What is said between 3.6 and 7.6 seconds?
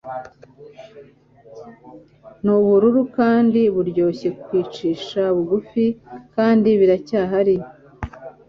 buryoshye kwicisha bugufi kandi biracyahari